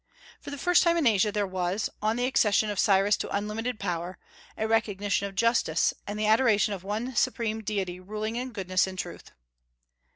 [0.39, 3.79] For the first time in Asia there was, on the accession of Cyrus to unlimited
[3.79, 4.17] power,
[4.57, 8.97] a recognition of justice, and the adoration of one supreme deity ruling in goodness and
[8.97, 9.31] truth.